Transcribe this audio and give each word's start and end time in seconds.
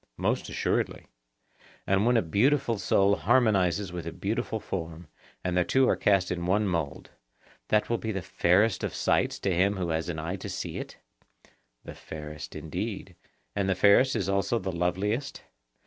Most 0.17 0.49
assuredly. 0.49 1.05
And 1.85 2.07
when 2.07 2.17
a 2.17 2.23
beautiful 2.23 2.79
soul 2.79 3.15
harmonizes 3.17 3.93
with 3.93 4.07
a 4.07 4.11
beautiful 4.11 4.59
form, 4.59 5.07
and 5.43 5.55
the 5.55 5.63
two 5.63 5.87
are 5.87 5.95
cast 5.95 6.31
in 6.31 6.47
one 6.47 6.67
mould, 6.67 7.11
that 7.67 7.87
will 7.87 7.99
be 7.99 8.11
the 8.11 8.23
fairest 8.23 8.83
of 8.83 8.95
sights 8.95 9.37
to 9.41 9.53
him 9.53 9.75
who 9.77 9.89
has 9.89 10.09
an 10.09 10.17
eye 10.17 10.37
to 10.37 10.49
see 10.49 10.79
it? 10.79 10.97
The 11.83 11.93
fairest 11.93 12.55
indeed. 12.55 13.15
And 13.55 13.69
the 13.69 13.75
fairest 13.75 14.15
is 14.15 14.27
also 14.27 14.57
the 14.57 14.71
loveliest? 14.71 15.43